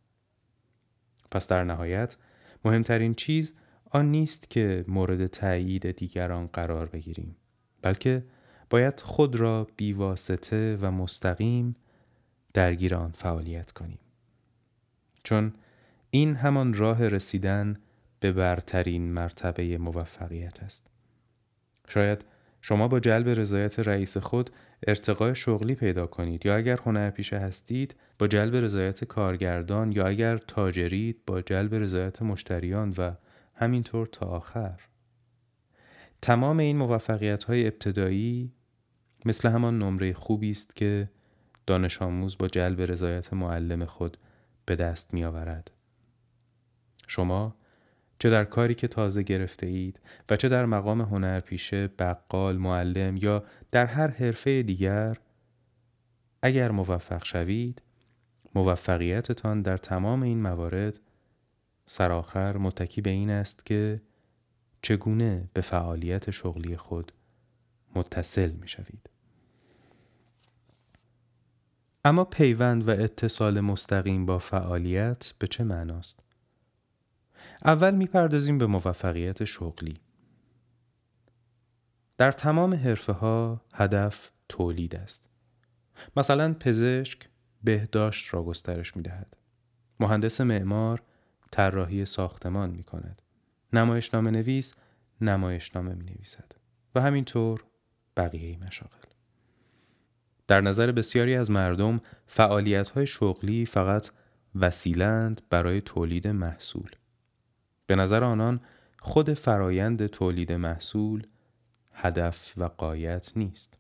پس 1.32 1.48
در 1.48 1.64
نهایت 1.64 2.18
مهمترین 2.66 3.14
چیز 3.14 3.54
آن 3.92 4.12
نیست 4.12 4.50
که 4.50 4.86
مورد 4.88 5.28
تایید 5.28 5.92
دیگران 5.92 6.48
قرار 6.48 6.86
بگیریم 6.86 7.36
بلکه 7.82 8.24
باید 8.70 9.00
خود 9.00 9.36
را 9.36 9.68
بیواسطه 9.78 10.78
و 10.82 10.92
مستقیم 10.92 11.74
درگیر 12.54 12.96
آن 12.96 13.12
فعالیت 13.12 13.72
کنیم. 13.72 14.00
چون 15.24 15.54
این 16.10 16.36
همان 16.36 16.74
راه 16.74 17.08
رسیدن 17.08 17.78
به 18.20 18.32
برترین 18.32 19.14
مرتبه 19.14 19.78
موفقیت 19.78 20.64
است. 20.64 20.88
شاید 21.88 22.26
شما 22.66 22.88
با 22.88 23.00
جلب 23.00 23.30
رضایت 23.30 23.80
رئیس 23.80 24.18
خود 24.18 24.50
ارتقای 24.88 25.36
شغلی 25.36 25.76
پیدا 25.76 26.08
کنید 26.08 26.46
یا 26.46 26.56
اگر 26.56 26.80
هنرپیشه 26.86 27.38
هستید 27.38 27.96
با 28.20 28.28
جلب 28.28 28.56
رضایت 28.56 29.04
کارگردان 29.04 29.92
یا 29.92 30.08
اگر 30.08 30.38
تاجرید 30.38 31.26
با 31.28 31.42
جلب 31.42 31.76
رضایت 31.76 32.22
مشتریان 32.22 32.94
و 32.98 33.12
همینطور 33.56 34.08
تا 34.08 34.26
آخر 34.26 34.80
تمام 36.22 36.60
این 36.60 36.78
موفقیت 36.78 37.44
های 37.44 37.68
ابتدایی 37.68 38.54
مثل 39.26 39.50
همان 39.50 39.80
نمره 39.80 40.14
خوبی 40.14 40.50
است 40.50 40.76
که 40.76 41.10
دانش 41.68 42.02
آموز 42.02 42.38
با 42.38 42.48
جلب 42.48 42.82
رضایت 42.82 43.34
معلم 43.34 43.86
خود 43.86 44.18
به 44.66 44.76
دست 44.76 45.14
می 45.14 45.24
آورد. 45.24 45.72
شما 47.08 47.56
چه 48.20 48.30
در 48.30 48.46
کاری 48.46 48.76
که 48.76 48.88
تازه 48.88 49.24
گرفته 49.24 49.68
اید 49.68 50.00
و 50.30 50.36
چه 50.36 50.50
در 50.50 50.66
مقام 50.66 51.02
هنرپیشه، 51.02 51.88
بقال، 51.88 52.58
معلم 52.58 53.18
یا 53.18 53.44
در 53.72 53.86
هر 53.86 54.08
حرفه 54.08 54.64
دیگر 54.64 55.18
اگر 56.42 56.72
موفق 56.72 57.26
شوید 57.26 57.82
موفقیتتان 58.56 59.62
در 59.62 59.78
تمام 59.78 60.24
این 60.24 60.42
موارد 60.42 61.00
سرآخر 61.86 62.58
متکی 62.58 63.02
به 63.02 63.10
این 63.10 63.30
است 63.30 63.66
که 63.66 64.02
چگونه 64.82 65.50
به 65.54 65.62
فعالیت 65.62 66.32
شغلی 66.32 66.78
خود 66.78 67.12
متصل 67.96 68.52
می 68.52 68.68
شوید. 68.68 69.10
اما 72.06 72.24
پیوند 72.24 72.88
و 72.88 72.92
اتصال 72.92 73.60
مستقیم 73.60 74.26
با 74.26 74.40
فعالیت 74.40 75.34
به 75.40 75.48
چه 75.48 75.64
معناست؟ 75.64 76.23
اول 77.66 77.96
می‌پردازیم 77.96 78.58
به 78.58 78.66
موفقیت 78.66 79.46
شغلی. 79.46 80.00
در 82.18 82.32
تمام 82.32 82.74
حرفه 82.74 83.14
ها 83.14 83.62
هدف 83.74 84.32
تولید 84.50 84.96
است. 84.96 85.30
مثلا 86.18 86.54
پزشک 86.54 87.30
بهداشت 87.64 88.34
را 88.34 88.44
گسترش 88.44 88.96
می 88.96 89.04
دهد. 89.04 89.38
مهندس 90.00 90.42
معمار 90.42 91.04
طراحی 91.52 92.06
ساختمان 92.06 92.70
می 92.70 92.84
کند. 92.84 93.22
نمایشنامه 93.74 94.32
نویس 94.32 94.76
نمایشنامه 95.22 95.94
می 95.94 96.04
نویسد. 96.04 96.52
و 96.96 97.02
همینطور 97.02 97.64
بقیه 98.18 98.58
مشاغل. 98.58 99.08
در 100.48 100.62
نظر 100.62 100.92
بسیاری 100.92 101.36
از 101.36 101.52
مردم 101.52 102.02
فعالیت 102.28 102.90
های 102.90 103.08
شغلی 103.08 103.66
فقط 103.66 104.10
وسیلند 104.56 105.42
برای 105.50 105.82
تولید 105.82 106.28
محصول. 106.28 106.92
به 107.88 107.96
نظر 107.96 108.24
آنان 108.24 108.62
خود 109.00 109.34
فرایند 109.34 110.08
تولید 110.08 110.52
محصول 110.52 111.28
هدف 111.94 112.54
و 112.58 112.64
قایت 112.64 113.32
نیست. 113.36 113.78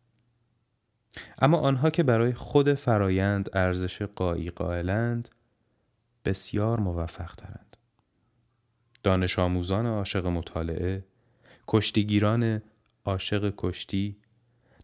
اما 1.40 1.58
آنها 1.58 1.90
که 1.90 2.04
برای 2.04 2.34
خود 2.34 2.74
فرایند 2.74 3.50
ارزش 3.54 4.02
قایی 4.02 4.50
قائلند 4.50 5.30
بسیار 6.26 6.80
موفق 6.80 7.36
ترند. 7.36 7.78
دانش 9.04 9.40
آموزان 9.40 9.86
عاشق 9.86 10.26
مطالعه، 10.26 11.06
کشتیگیران 11.68 12.62
عاشق 13.06 13.54
کشتی، 13.58 14.18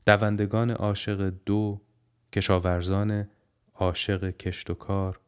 دوندگان 0.06 0.72
عاشق 0.72 1.34
دو، 1.46 1.82
کشاورزان 2.34 3.28
عاشق 3.76 4.30
کشت 4.30 4.70
و 4.70 4.74
کار، 4.74 5.20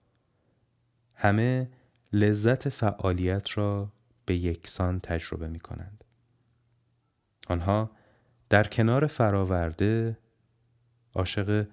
همه 1.16 1.70
لذت 2.14 2.70
فعالیت 2.70 3.58
را 3.58 3.92
به 4.26 4.36
یکسان 4.36 5.00
تجربه 5.00 5.48
می 5.48 5.60
کنند. 5.60 6.04
آنها 7.48 7.92
در 8.50 8.64
کنار 8.64 9.08
فراورده 9.08 10.18
عاشق 11.16 11.68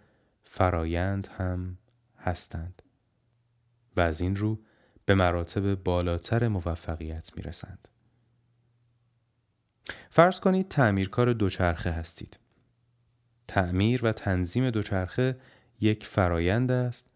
فرایند 0.44 1.26
هم 1.26 1.78
هستند 2.18 2.82
و 3.96 4.00
از 4.00 4.20
این 4.20 4.36
رو 4.36 4.58
به 5.04 5.14
مراتب 5.14 5.74
بالاتر 5.74 6.48
موفقیت 6.48 7.30
می 7.36 7.42
رسند. 7.42 7.88
فرض 10.10 10.40
کنید 10.40 10.68
تعمیرکار 10.68 11.32
دوچرخه 11.32 11.90
هستید. 11.90 12.38
تعمیر 13.48 14.04
و 14.04 14.12
تنظیم 14.12 14.70
دوچرخه 14.70 15.40
یک 15.80 16.06
فرایند 16.06 16.70
است 16.70 17.10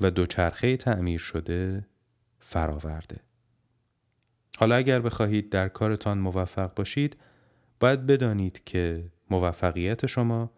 و 0.00 0.10
دوچرخه 0.10 0.76
تعمیر 0.76 1.20
شده 1.20 1.86
فراورده. 2.52 3.20
حالا 4.58 4.74
اگر 4.74 5.00
بخواهید 5.00 5.50
در 5.50 5.68
کارتان 5.68 6.18
موفق 6.18 6.74
باشید 6.74 7.16
باید 7.80 8.06
بدانید 8.06 8.64
که 8.64 9.04
موفقیت 9.30 10.06
شما 10.06 10.50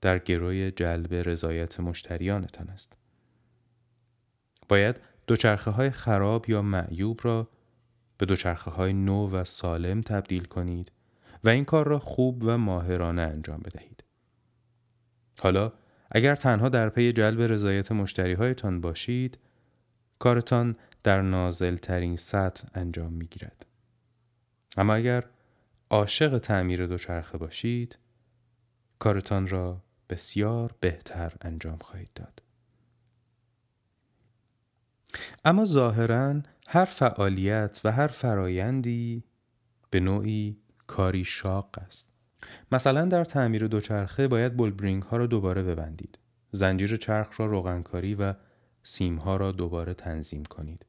در 0.00 0.18
گروی 0.18 0.70
جلب 0.70 1.14
رضایت 1.14 1.80
مشتریانتان 1.80 2.68
است. 2.68 2.92
باید 4.68 5.00
دوچرخه 5.26 5.70
های 5.70 5.90
خراب 5.90 6.50
یا 6.50 6.62
معیوب 6.62 7.20
را 7.22 7.48
به 8.18 8.26
دوچرخه 8.26 8.70
های 8.70 8.92
نو 8.92 9.30
و 9.30 9.44
سالم 9.44 10.00
تبدیل 10.00 10.44
کنید 10.44 10.92
و 11.44 11.48
این 11.48 11.64
کار 11.64 11.88
را 11.88 11.98
خوب 11.98 12.42
و 12.42 12.58
ماهرانه 12.58 13.22
انجام 13.22 13.60
بدهید. 13.60 14.04
حالا 15.40 15.72
اگر 16.10 16.36
تنها 16.36 16.68
در 16.68 16.88
پی 16.88 17.12
جلب 17.12 17.40
رضایت 17.40 17.92
مشتری 17.92 18.32
هایتان 18.32 18.80
باشید، 18.80 19.38
کارتان 20.18 20.76
در 21.02 21.22
نازل 21.22 21.76
ترین 21.76 22.16
سطح 22.16 22.68
انجام 22.74 23.12
می 23.12 23.26
گیرد. 23.26 23.66
اما 24.76 24.94
اگر 24.94 25.24
عاشق 25.90 26.38
تعمیر 26.38 26.86
دوچرخه 26.86 27.38
باشید، 27.38 27.98
کارتان 28.98 29.48
را 29.48 29.82
بسیار 30.10 30.74
بهتر 30.80 31.32
انجام 31.40 31.78
خواهید 31.78 32.10
داد. 32.14 32.42
اما 35.44 35.64
ظاهرا 35.64 36.40
هر 36.68 36.84
فعالیت 36.84 37.80
و 37.84 37.92
هر 37.92 38.06
فرایندی 38.06 39.24
به 39.90 40.00
نوعی 40.00 40.58
کاری 40.86 41.24
شاق 41.24 41.78
است. 41.78 42.08
مثلا 42.72 43.04
در 43.04 43.24
تعمیر 43.24 43.66
دوچرخه 43.66 44.28
باید 44.28 44.56
بولبرینگ 44.56 45.02
ها 45.02 45.16
را 45.16 45.26
دوباره 45.26 45.62
ببندید. 45.62 46.18
زنجیر 46.52 46.96
چرخ 46.96 47.40
را 47.40 47.46
روغنکاری 47.46 48.14
و 48.14 48.34
سیم 48.82 49.16
ها 49.16 49.36
را 49.36 49.52
دوباره 49.52 49.94
تنظیم 49.94 50.44
کنید. 50.44 50.86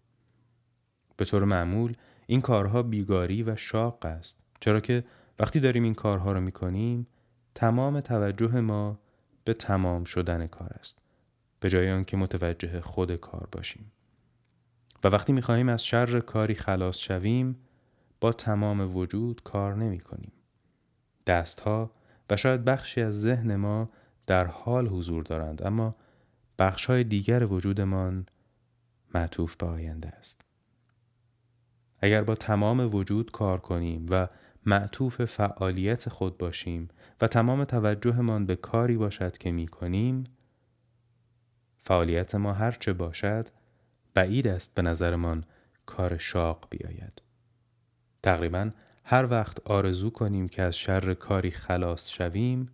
به 1.22 1.26
طور 1.26 1.44
معمول 1.44 1.94
این 2.28 2.42
کارها 2.42 2.84
بیگاری 2.84 3.44
و 3.44 3.56
شاق 3.56 4.06
است. 4.06 4.40
چرا 4.60 4.80
که 4.80 5.04
وقتی 5.40 5.60
داریم 5.60 5.84
این 5.84 5.94
کارها 5.94 6.32
را 6.32 6.40
می 6.40 6.52
کنیم 6.52 7.08
تمام 7.56 8.00
توجه 8.00 8.60
ما 8.60 9.00
به 9.44 9.54
تمام 9.54 10.04
شدن 10.04 10.48
کار 10.48 10.70
است. 10.80 11.00
به 11.60 11.70
جای 11.70 11.92
آنکه 11.92 12.18
متوجه 12.18 12.82
خود 12.82 13.16
کار 13.16 13.48
باشیم. 13.52 13.92
و 15.04 15.08
وقتی 15.08 15.34
می 15.34 15.42
خواهیم 15.42 15.70
از 15.70 15.86
شر 15.86 16.20
کاری 16.20 16.56
خلاص 16.56 16.98
شویم 16.98 17.56
با 18.22 18.34
تمام 18.34 18.96
وجود 18.96 19.44
کار 19.44 19.76
نمی 19.76 20.00
کنیم. 20.00 20.32
دستها 21.28 21.92
و 22.30 22.38
شاید 22.38 22.66
بخشی 22.66 23.02
از 23.02 23.22
ذهن 23.22 23.56
ما 23.56 23.90
در 24.28 24.46
حال 24.46 24.88
حضور 24.88 25.24
دارند 25.24 25.64
اما 25.64 25.96
بخش 26.60 26.86
های 26.86 27.04
دیگر 27.04 27.46
وجودمان 27.46 28.26
معطوف 29.14 29.56
به 29.56 29.66
آینده 29.66 30.08
است. 30.08 30.51
اگر 32.02 32.24
با 32.24 32.36
تمام 32.36 32.96
وجود 32.96 33.32
کار 33.32 33.60
کنیم 33.60 34.06
و 34.10 34.28
معطوف 34.66 35.26
فعالیت 35.26 36.10
خود 36.10 36.38
باشیم 36.38 36.88
و 37.22 37.28
تمام 37.28 37.64
توجهمان 37.64 38.46
به 38.46 38.56
کاری 38.56 38.98
باشد 38.98 39.38
که 39.38 39.52
می 39.52 39.68
کنیم 39.68 40.24
فعالیت 41.84 42.36
ما 42.36 42.54
هرچه 42.54 42.94
باشد 42.94 43.48
بعید 44.14 44.48
است 44.48 44.76
به 44.76 44.82
نظرمان 44.82 45.44
کار 45.86 46.18
شاق 46.18 46.68
بیاید. 46.70 47.22
تقریبا 48.24 48.72
هر 49.04 49.28
وقت 49.30 49.60
آرزو 49.68 50.10
کنیم 50.10 50.48
که 50.48 50.62
از 50.62 50.78
شر 50.78 51.14
کاری 51.14 51.52
خلاص 51.52 52.10
شویم 52.10 52.72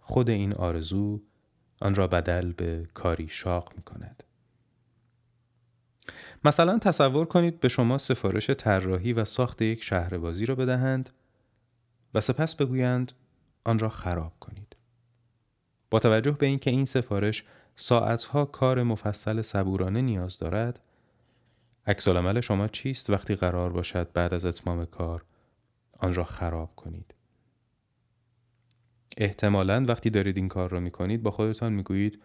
خود 0.00 0.30
این 0.30 0.52
آرزو 0.52 1.22
آن 1.80 1.94
را 1.94 2.06
بدل 2.06 2.52
به 2.52 2.88
کاری 2.94 3.28
شاق 3.28 3.72
می 3.76 3.82
کند. 3.82 4.22
مثلا 6.44 6.78
تصور 6.78 7.24
کنید 7.24 7.60
به 7.60 7.68
شما 7.68 7.98
سفارش 7.98 8.50
طراحی 8.50 9.12
و 9.12 9.24
ساخت 9.24 9.62
یک 9.62 9.84
شهربازی 9.84 10.46
را 10.46 10.54
بدهند 10.54 11.10
و 12.14 12.20
سپس 12.20 12.56
بگویند 12.56 13.12
آن 13.64 13.78
را 13.78 13.88
خراب 13.88 14.32
کنید. 14.40 14.76
با 15.90 15.98
توجه 15.98 16.30
به 16.30 16.46
اینکه 16.46 16.70
این 16.70 16.84
سفارش 16.84 17.44
ساعتها 17.76 18.44
کار 18.44 18.82
مفصل 18.82 19.42
صبورانه 19.42 20.00
نیاز 20.00 20.38
دارد 20.38 20.80
عکس 21.86 22.08
شما 22.42 22.68
چیست 22.68 23.10
وقتی 23.10 23.34
قرار 23.34 23.72
باشد 23.72 24.12
بعد 24.12 24.34
از 24.34 24.44
اتمام 24.44 24.84
کار 24.84 25.24
آن 25.98 26.14
را 26.14 26.24
خراب 26.24 26.76
کنید 26.76 27.14
احتمالا 29.16 29.84
وقتی 29.88 30.10
دارید 30.10 30.36
این 30.36 30.48
کار 30.48 30.70
را 30.70 30.80
می 30.80 30.90
کنید 30.90 31.22
با 31.22 31.30
خودتان 31.30 31.72
می 31.72 31.82
گویید 31.82 32.22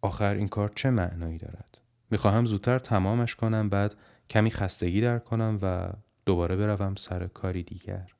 آخر 0.00 0.34
این 0.34 0.48
کار 0.48 0.72
چه 0.74 0.90
معنایی 0.90 1.38
دارد 1.38 1.80
می‌خواهم 2.10 2.44
زودتر 2.44 2.78
تمامش 2.78 3.34
کنم 3.34 3.68
بعد 3.68 3.94
کمی 4.30 4.50
خستگی 4.50 5.00
در 5.00 5.18
کنم 5.18 5.58
و 5.62 5.88
دوباره 6.26 6.56
بروم 6.56 6.94
سر 6.94 7.26
کاری 7.26 7.62
دیگر 7.62 8.14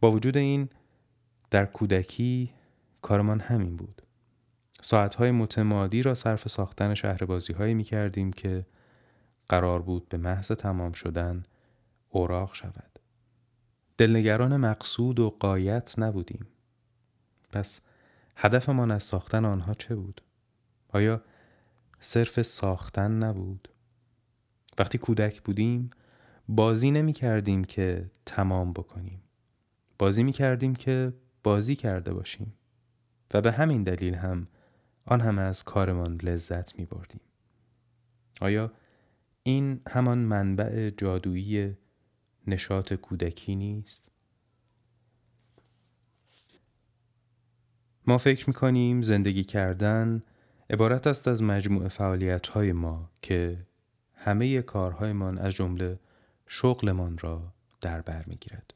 با 0.00 0.10
وجود 0.10 0.36
این 0.36 0.68
در 1.50 1.66
کودکی 1.66 2.52
کارمان 3.02 3.40
همین 3.40 3.76
بود. 3.76 4.02
ساعتهای 4.80 5.30
متمادی 5.30 6.02
را 6.02 6.14
صرف 6.14 6.48
ساختن 6.48 6.94
شهربازی 6.94 7.52
هایی 7.52 7.74
می 7.74 7.84
که 8.32 8.66
قرار 9.48 9.82
بود 9.82 10.08
به 10.08 10.16
محض 10.16 10.52
تمام 10.52 10.92
شدن 10.92 11.42
اوراق 12.08 12.54
شود. 12.54 12.98
دلنگران 13.98 14.56
مقصود 14.56 15.20
و 15.20 15.36
قایت 15.40 15.98
نبودیم. 15.98 16.46
پس 17.52 17.80
هدفمان 18.36 18.90
از 18.90 19.02
ساختن 19.02 19.44
آنها 19.44 19.74
چه 19.74 19.94
بود؟ 19.94 20.20
آیا 20.88 21.22
صرف 22.00 22.42
ساختن 22.42 23.10
نبود؟ 23.10 23.68
وقتی 24.78 24.98
کودک 24.98 25.42
بودیم 25.42 25.90
بازی 26.48 26.90
نمی 26.90 27.12
کردیم 27.12 27.64
که 27.64 28.10
تمام 28.26 28.72
بکنیم. 28.72 29.22
بازی 29.98 30.22
می 30.22 30.32
کردیم 30.32 30.74
که 30.74 31.12
بازی 31.42 31.76
کرده 31.76 32.12
باشیم. 32.12 32.54
و 33.34 33.40
به 33.40 33.52
همین 33.52 33.82
دلیل 33.82 34.14
هم 34.14 34.48
آن 35.04 35.20
همه 35.20 35.42
از 35.42 35.64
کارمان 35.64 36.20
لذت 36.22 36.78
می 36.78 36.84
بردیم. 36.84 37.20
آیا 38.40 38.72
این 39.42 39.80
همان 39.88 40.18
منبع 40.18 40.90
جادویی 40.90 41.76
نشاط 42.46 42.94
کودکی 42.94 43.56
نیست؟ 43.56 44.10
ما 48.06 48.18
فکر 48.18 48.48
می 48.48 48.54
کنیم 48.54 49.02
زندگی 49.02 49.44
کردن 49.44 50.22
عبارت 50.70 51.06
است 51.06 51.28
از 51.28 51.42
مجموع 51.42 51.88
فعالیت 51.88 52.46
های 52.46 52.72
ما 52.72 53.10
که 53.22 53.66
همه 54.14 54.62
کارهایمان 54.62 55.38
از 55.38 55.54
جمله 55.54 56.00
شغلمان 56.46 57.18
را 57.18 57.52
در 57.80 58.00
بر 58.00 58.24
می 58.26 58.36
گیرد. 58.36 58.74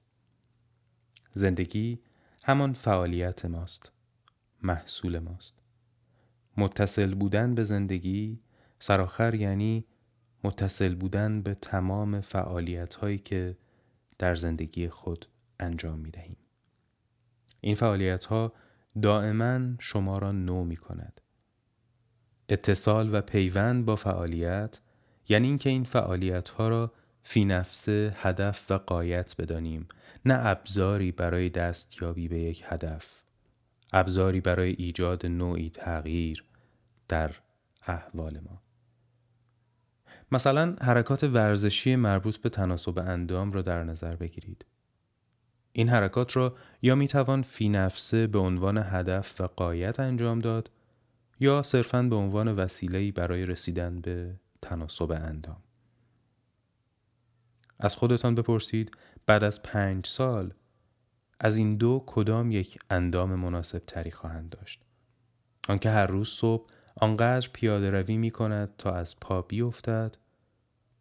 زندگی 1.32 1.98
همان 2.42 2.72
فعالیت 2.72 3.44
ماست 3.44 3.92
محصول 4.62 5.18
ماست 5.18 5.58
متصل 6.56 7.14
بودن 7.14 7.54
به 7.54 7.64
زندگی 7.64 8.40
سراخر 8.78 9.34
یعنی 9.34 9.84
متصل 10.44 10.94
بودن 10.94 11.42
به 11.42 11.54
تمام 11.54 12.20
فعالیت 12.20 12.94
هایی 12.94 13.18
که 13.18 13.56
در 14.18 14.34
زندگی 14.34 14.88
خود 14.88 15.26
انجام 15.60 15.98
می 15.98 16.10
دهیم. 16.10 16.36
این 17.60 17.74
فعالیت 17.74 18.24
ها 18.24 18.52
دائما 19.02 19.60
شما 19.78 20.18
را 20.18 20.32
نو 20.32 20.64
می 20.64 20.76
کند. 20.76 21.20
اتصال 22.50 23.14
و 23.14 23.20
پیوند 23.20 23.84
با 23.84 23.96
فعالیت 23.96 24.78
یعنی 25.28 25.46
اینکه 25.46 25.70
این 25.70 25.84
فعالیت 25.84 26.48
ها 26.48 26.68
را 26.68 26.92
فی 27.22 27.44
نفسه 27.44 28.12
هدف 28.16 28.70
و 28.70 28.74
قایت 28.74 29.34
بدانیم. 29.38 29.88
نه 30.24 30.46
ابزاری 30.46 31.12
برای 31.12 31.48
دستیابی 31.48 32.28
به 32.28 32.38
یک 32.38 32.64
هدف. 32.66 33.22
ابزاری 33.92 34.40
برای 34.40 34.74
ایجاد 34.78 35.26
نوعی 35.26 35.70
تغییر 35.70 36.44
در 37.08 37.30
احوال 37.86 38.40
ما. 38.44 38.62
مثلا 40.32 40.76
حرکات 40.82 41.24
ورزشی 41.24 41.96
مربوط 41.96 42.36
به 42.36 42.48
تناسب 42.48 42.98
اندام 42.98 43.52
را 43.52 43.62
در 43.62 43.84
نظر 43.84 44.16
بگیرید. 44.16 44.64
این 45.72 45.88
حرکات 45.88 46.36
را 46.36 46.56
یا 46.82 46.94
می 46.94 47.08
توان 47.08 47.42
فی 47.42 47.68
نفسه 47.68 48.26
به 48.26 48.38
عنوان 48.38 48.78
هدف 48.78 49.40
و 49.40 49.44
قایت 49.46 50.00
انجام 50.00 50.38
داد 50.38 50.70
یا 51.40 51.62
صرفاً 51.62 52.02
به 52.02 52.16
عنوان 52.16 52.48
وسیله‌ای 52.48 53.12
برای 53.12 53.46
رسیدن 53.46 54.00
به 54.00 54.34
تناسب 54.62 55.10
اندام 55.10 55.62
از 57.78 57.96
خودتان 57.96 58.34
بپرسید 58.34 58.90
بعد 59.26 59.44
از 59.44 59.62
پنج 59.62 60.06
سال 60.06 60.54
از 61.40 61.56
این 61.56 61.76
دو 61.76 62.04
کدام 62.06 62.50
یک 62.50 62.78
اندام 62.90 63.34
مناسب 63.34 63.78
تری 63.78 64.10
خواهند 64.10 64.50
داشت 64.50 64.82
آنکه 65.68 65.90
هر 65.90 66.06
روز 66.06 66.28
صبح 66.28 66.70
آنقدر 66.96 67.48
پیاده 67.52 67.90
روی 67.90 68.16
می 68.16 68.30
کند 68.30 68.76
تا 68.78 68.92
از 68.92 69.20
پا 69.20 69.42
بیفتد 69.42 70.16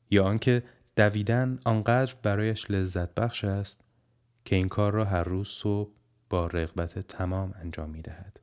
یا 0.10 0.26
آنکه 0.26 0.64
دویدن 0.96 1.60
آنقدر 1.66 2.16
برایش 2.24 2.72
لذت 2.72 3.16
بخش 3.16 3.44
است 3.44 3.84
که 4.46 4.56
این 4.56 4.68
کار 4.68 4.94
را 4.94 5.06
هر 5.06 5.24
روز 5.24 5.48
صبح 5.48 5.92
با 6.30 6.48
رغبت 6.48 7.00
تمام 7.00 7.54
انجام 7.56 7.90
می 7.90 8.02
دهد. 8.02 8.40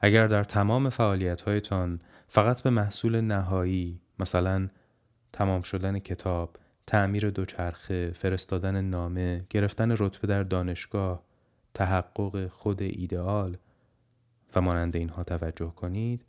اگر 0.00 0.26
در 0.26 0.44
تمام 0.44 0.90
فعالیت 0.90 1.40
هایتان 1.40 1.98
فقط 2.28 2.62
به 2.62 2.70
محصول 2.70 3.20
نهایی 3.20 4.00
مثلا 4.18 4.68
تمام 5.32 5.62
شدن 5.62 5.98
کتاب، 5.98 6.56
تعمیر 6.86 7.30
دوچرخه، 7.30 8.10
فرستادن 8.10 8.80
نامه، 8.80 9.44
گرفتن 9.50 9.96
رتبه 9.98 10.28
در 10.28 10.42
دانشگاه، 10.42 11.22
تحقق 11.74 12.46
خود 12.46 12.82
ایدئال 12.82 13.56
و 14.54 14.60
مانند 14.60 14.96
اینها 14.96 15.24
توجه 15.24 15.72
کنید 15.76 16.24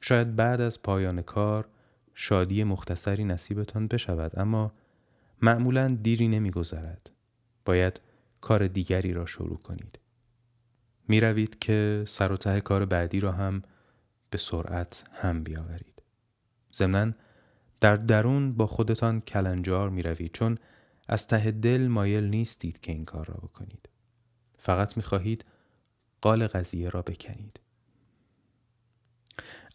شاید 0.00 0.36
بعد 0.36 0.60
از 0.60 0.82
پایان 0.82 1.22
کار 1.22 1.68
شادی 2.14 2.64
مختصری 2.64 3.24
نصیبتان 3.24 3.86
بشود 3.86 4.38
اما 4.38 4.72
معمولا 5.42 5.98
دیری 6.02 6.28
نمیگذرد. 6.28 7.10
باید 7.64 8.00
کار 8.40 8.66
دیگری 8.66 9.12
را 9.12 9.26
شروع 9.26 9.58
کنید. 9.58 9.98
می 11.10 11.20
روید 11.20 11.58
که 11.58 12.04
سر 12.06 12.32
و 12.32 12.36
ته 12.36 12.60
کار 12.60 12.84
بعدی 12.84 13.20
را 13.20 13.32
هم 13.32 13.62
به 14.30 14.38
سرعت 14.38 15.04
هم 15.12 15.44
بیاورید. 15.44 16.02
ضمنا 16.74 17.12
در 17.80 17.96
درون 17.96 18.52
با 18.52 18.66
خودتان 18.66 19.20
کلنجار 19.20 19.88
می 19.90 20.02
روید 20.02 20.32
چون 20.32 20.58
از 21.08 21.26
ته 21.26 21.50
دل 21.50 21.86
مایل 21.86 22.24
نیستید 22.24 22.80
که 22.80 22.92
این 22.92 23.04
کار 23.04 23.26
را 23.26 23.34
بکنید. 23.34 23.88
فقط 24.58 24.96
می 24.96 25.02
خواهید 25.02 25.44
قال 26.20 26.46
قضیه 26.46 26.88
را 26.88 27.02
بکنید. 27.02 27.60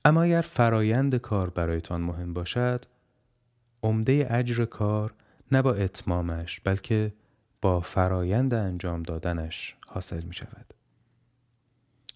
اما 0.06 0.24
اگر 0.24 0.42
فرایند 0.42 1.16
کار 1.16 1.50
برایتان 1.50 2.02
مهم 2.02 2.34
باشد 2.34 2.86
عمده 3.84 4.28
اجر 4.30 4.66
کار 4.66 5.14
نه 5.52 5.62
با 5.62 5.74
اتمامش 5.74 6.60
بلکه 6.60 7.14
با 7.62 7.82
فرایند 7.82 8.54
انجام 8.54 9.04
دادنش 9.04 9.76
حاصل 9.88 10.24
می 10.24 10.34
شود. 10.34 10.76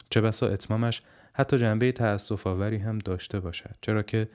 چه 0.10 0.22
بسا 0.22 0.48
اتمامش 0.48 1.02
حتی 1.34 1.58
جنبه 1.58 1.92
تأصف 1.92 2.48
آوری 2.48 2.78
هم 2.78 2.98
داشته 2.98 3.40
باشد 3.40 3.76
چرا 3.82 4.04
که 4.04 4.30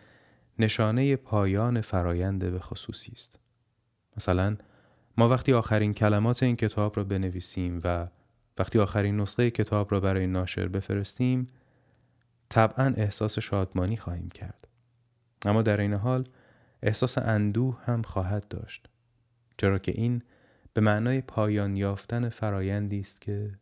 نشانه 0.59 1.17
پایان 1.17 1.81
فرایند 1.81 2.51
به 2.51 2.59
خصوصی 2.59 3.13
است. 3.13 3.39
مثلا 4.17 4.57
ما 5.17 5.29
وقتی 5.29 5.53
آخرین 5.53 5.95
کلمات 5.95 6.43
این 6.43 6.57
کتاب 6.57 6.97
را 6.97 7.05
بنویسیم 7.05 7.81
و 7.85 8.09
وقتی 8.59 8.79
آخرین 8.79 9.21
نسخه 9.21 9.51
کتاب 9.51 9.93
را 9.93 10.01
برای 10.01 10.27
ناشر 10.27 10.69
بفرستیم 10.69 11.49
طبعا 12.49 12.95
احساس 12.97 13.39
شادمانی 13.39 13.97
خواهیم 13.97 14.29
کرد. 14.29 14.69
اما 15.45 15.63
در 15.63 15.81
این 15.81 15.95
حال 15.95 16.29
احساس 16.83 17.19
اندوه 17.19 17.79
هم 17.85 18.03
خواهد 18.03 18.49
داشت. 18.49 18.89
چرا 19.59 19.79
که 19.79 19.93
این 19.93 20.23
به 20.75 20.81
معنای 20.81 21.21
پایان 21.21 21.77
یافتن 21.77 22.29
فرایندی 22.29 23.01
است 23.01 23.21
که 23.21 23.59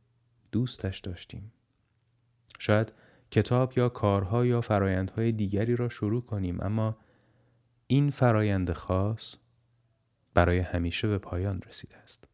دوستش 0.53 0.98
داشتیم. 0.98 1.53
شاید 2.62 2.92
کتاب 3.31 3.79
یا 3.79 3.88
کارها 3.88 4.46
یا 4.46 4.61
فرایندهای 4.61 5.33
دیگری 5.33 5.77
را 5.77 5.88
شروع 5.88 6.22
کنیم 6.22 6.61
اما 6.61 6.96
این 7.87 8.11
فرایند 8.11 8.72
خاص 8.72 9.37
برای 10.35 10.59
همیشه 10.59 11.09
به 11.09 11.18
پایان 11.18 11.62
رسیده 11.68 11.96
است. 11.96 12.25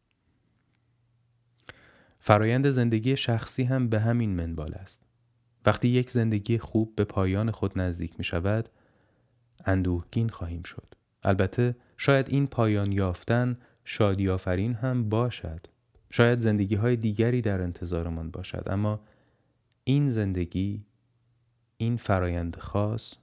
فرایند 2.19 2.69
زندگی 2.69 3.17
شخصی 3.17 3.63
هم 3.63 3.89
به 3.89 3.99
همین 3.99 4.35
منوال 4.35 4.73
است. 4.73 5.01
وقتی 5.65 5.87
یک 5.87 6.09
زندگی 6.09 6.57
خوب 6.57 6.95
به 6.95 7.03
پایان 7.03 7.51
خود 7.51 7.79
نزدیک 7.79 8.13
می 8.17 8.23
شود، 8.23 8.69
اندوهگین 9.65 10.29
خواهیم 10.29 10.63
شد. 10.63 10.95
البته 11.23 11.75
شاید 11.97 12.29
این 12.29 12.47
پایان 12.47 12.91
یافتن 12.91 13.57
شادی 13.83 14.29
آفرین 14.29 14.73
هم 14.73 15.09
باشد. 15.09 15.67
شاید 16.11 16.39
زندگی 16.39 16.75
های 16.75 16.95
دیگری 16.95 17.41
در 17.41 17.61
انتظارمان 17.61 18.31
باشد 18.31 18.63
اما 18.67 18.99
این 19.89 20.09
زندگی 20.09 20.85
این 21.77 21.97
فرایند 21.97 22.55
خاص 22.55 23.15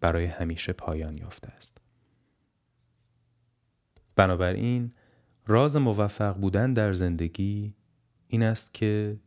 برای 0.00 0.24
همیشه 0.24 0.72
پایان 0.72 1.18
یافته 1.18 1.48
است. 1.48 1.80
بنابراین 4.16 4.92
راز 5.46 5.76
موفق 5.76 6.36
بودن 6.36 6.72
در 6.72 6.92
زندگی 6.92 7.74
این 8.28 8.42
است 8.42 8.74
که 8.74 9.20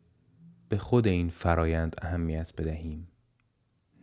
به 0.70 0.78
خود 0.78 1.08
این 1.08 1.30
فرایند 1.30 1.96
اهمیت 2.02 2.54
بدهیم 2.58 3.08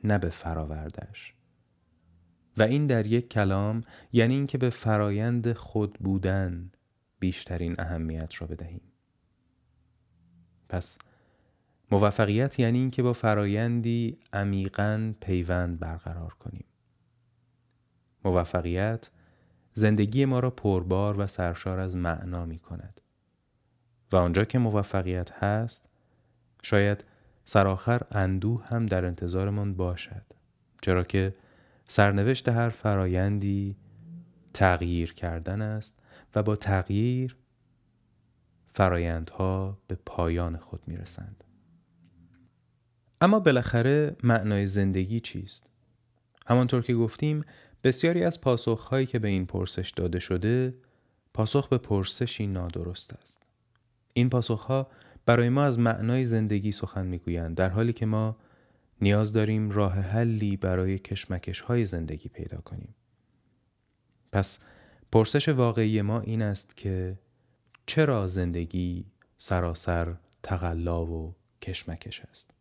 نه 0.05 0.19
به 0.19 0.29
فراوردش 0.29 1.35
و 2.57 2.63
این 2.63 2.87
در 2.87 3.07
یک 3.07 3.29
کلام 3.29 3.85
یعنی 4.13 4.35
اینکه 4.35 4.59
به 4.59 4.71
فرایند 4.71 5.53
خود 5.53 5.95
بودن 5.95 6.71
بیشترین 7.19 7.75
اهمیت 7.79 8.41
را 8.41 8.47
بدهیم 8.47 8.93
پس 10.69 10.99
موفقیت 11.91 12.59
یعنی 12.59 12.79
اینکه 12.79 13.03
با 13.03 13.13
فرایندی 13.13 14.19
عمیقا 14.33 15.15
پیوند 15.21 15.81
برقرار 15.81 16.35
کنیم. 16.35 16.65
موفقیت 18.25 19.11
زندگی 19.73 20.25
ما 20.25 20.41
را 20.41 20.51
پربار 20.51 21.21
و 21.21 21.27
سرشار 21.27 21.81
از 21.81 21.97
معنا 21.97 22.47
می 22.47 22.59
کند. 22.59 23.01
و 24.13 24.17
آنجا 24.17 24.45
که 24.45 24.59
موفقیت 24.59 25.33
هست 25.33 25.89
شاید 26.63 27.05
سرآخر 27.45 28.03
اندوه 28.11 28.67
هم 28.67 28.87
در 28.87 29.05
انتظارمان 29.05 29.75
باشد. 29.75 30.23
چرا 30.83 31.05
که 31.05 31.35
سرنوشت 31.89 32.49
هر 32.49 32.69
فرایندی 32.69 33.77
تغییر 34.55 35.15
کردن 35.15 35.63
است 35.63 35.99
و 36.35 36.43
با 36.43 36.57
تغییر 36.57 37.37
فرایندها 38.73 39.79
به 39.87 39.99
پایان 40.07 40.57
خود 40.57 40.83
می 40.87 40.97
رسند. 40.97 41.45
اما 43.21 43.41
بالاخره 43.41 44.17
معنای 44.23 44.67
زندگی 44.67 45.21
چیست؟ 45.21 45.67
همانطور 46.47 46.83
که 46.83 46.95
گفتیم 46.95 47.45
بسیاری 47.85 48.25
از 48.25 48.41
پاسخهایی 48.41 49.07
که 49.07 49.19
به 49.19 49.29
این 49.29 49.47
پرسش 49.47 49.91
داده 49.91 50.19
شده 50.19 50.75
پاسخ 51.35 51.69
به 51.69 51.79
پرسشی 51.79 52.47
نادرست 52.47 53.13
است. 53.13 53.43
این 54.13 54.31
پاسخها 54.31 54.89
برای 55.27 55.49
ما 55.49 55.65
از 55.65 55.79
معنای 55.79 56.25
زندگی 56.25 56.73
سخن 56.73 57.07
می‌گویند 57.07 57.57
در 57.57 57.69
حالی 57.69 57.93
که 57.93 58.07
ما 58.07 58.37
نیاز 59.01 59.33
داریم 59.33 59.71
راه 59.71 59.93
حلی 59.93 60.57
برای 60.57 60.99
کشمکش 60.99 61.61
های 61.61 61.85
زندگی 61.85 62.29
پیدا 62.29 62.59
کنیم. 62.59 62.95
پس 64.33 64.59
پرسش 65.13 65.49
واقعی 65.49 66.03
ما 66.03 66.21
این 66.21 66.43
است 66.43 66.77
که 66.77 67.19
چرا 67.87 68.27
زندگی 68.27 69.07
سراسر 69.37 70.17
تقلا 70.43 71.07
و 71.07 71.35
کشمکش 71.63 72.21
است؟ 72.21 72.56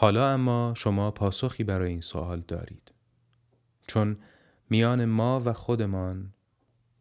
حالا 0.00 0.30
اما 0.30 0.74
شما 0.76 1.10
پاسخی 1.10 1.64
برای 1.64 1.90
این 1.90 2.00
سوال 2.00 2.40
دارید. 2.48 2.92
چون 3.86 4.16
میان 4.70 5.04
ما 5.04 5.42
و 5.44 5.52
خودمان 5.52 6.32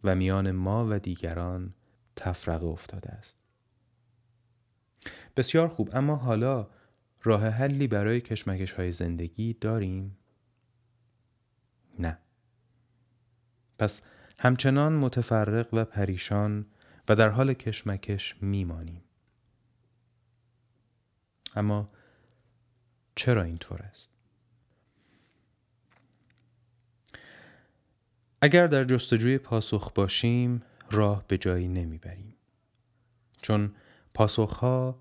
و 0.03 0.15
میان 0.15 0.51
ما 0.51 0.87
و 0.89 0.99
دیگران 0.99 1.73
تفرقه 2.15 2.65
افتاده 2.65 3.09
است. 3.09 3.39
بسیار 5.37 5.67
خوب 5.67 5.89
اما 5.93 6.15
حالا 6.15 6.67
راه 7.23 7.47
حلی 7.47 7.87
برای 7.87 8.21
کشمکش 8.21 8.71
های 8.71 8.91
زندگی 8.91 9.53
داریم؟ 9.53 10.17
نه. 11.99 12.17
پس 13.77 14.03
همچنان 14.39 14.93
متفرق 14.93 15.73
و 15.73 15.85
پریشان 15.85 16.65
و 17.09 17.15
در 17.15 17.29
حال 17.29 17.53
کشمکش 17.53 18.43
میمانیم. 18.43 19.01
اما 21.55 21.89
چرا 23.19 23.43
اینطور 23.43 23.81
است؟ 23.81 24.11
اگر 28.41 28.67
در 28.67 28.83
جستجوی 28.83 29.37
پاسخ 29.37 29.91
باشیم 29.93 30.61
راه 30.91 31.23
به 31.27 31.37
جایی 31.37 31.67
نمی‌بریم. 31.67 32.33
چون 33.41 33.75
پاسخها 34.13 34.99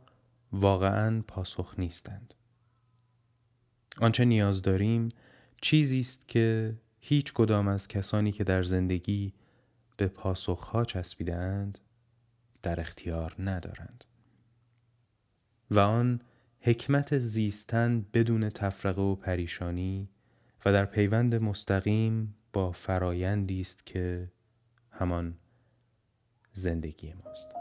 واقعا 0.52 1.22
پاسخ 1.28 1.74
نیستند. 1.78 2.34
آنچه 4.00 4.24
نیاز 4.24 4.62
داریم 4.62 5.08
چیزی 5.62 6.00
است 6.00 6.28
که 6.28 6.76
هیچ 7.00 7.32
کدام 7.32 7.68
از 7.68 7.88
کسانی 7.88 8.32
که 8.32 8.44
در 8.44 8.62
زندگی 8.62 9.32
به 9.96 10.08
پاسخها 10.08 10.84
چسبیدند 10.84 11.78
در 12.62 12.80
اختیار 12.80 13.34
ندارند. 13.38 14.04
و 15.70 15.78
آن 15.78 16.20
حکمت 16.60 17.18
زیستن 17.18 18.06
بدون 18.14 18.50
تفرقه 18.50 19.02
و 19.02 19.14
پریشانی 19.14 20.08
و 20.64 20.72
در 20.72 20.84
پیوند 20.84 21.34
مستقیم 21.34 22.34
با 22.52 22.72
فرایندی 22.72 23.60
است 23.60 23.86
که 23.86 24.32
همان 24.90 25.34
زندگی 26.52 27.14
ماست. 27.24 27.57